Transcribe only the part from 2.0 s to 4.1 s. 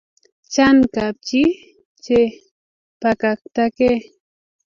che pakaktakee